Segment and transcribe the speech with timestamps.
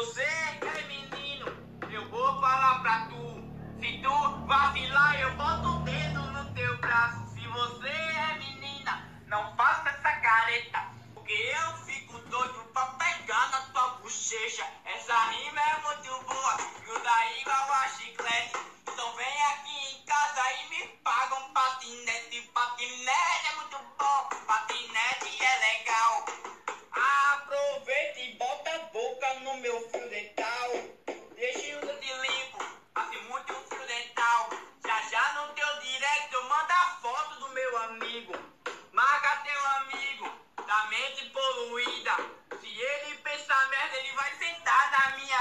[0.00, 1.46] Você é menino,
[1.90, 3.22] eu vou falar pra tu.
[3.78, 7.28] Se tu vacilar, eu boto o dedo no teu braço.
[7.34, 10.86] Se você é menina, não faça essa careta.
[11.12, 14.66] Porque eu fico doido pra pegar na tua bochecha.
[14.86, 18.58] Essa rima é muito boa, gruda rima a chiclete.
[18.90, 23.29] Então vem aqui em casa e me paga um patinete, patinete.
[36.70, 38.32] Da foto do meu amigo.
[38.92, 40.30] Marca teu amigo
[40.64, 42.14] da mente poluída.
[42.60, 45.39] Se ele pensar merda, ele vai sentar na minha